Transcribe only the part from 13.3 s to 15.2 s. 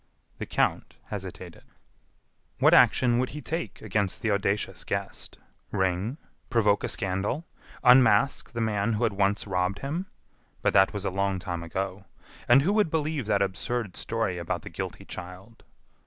absurd story about the guilty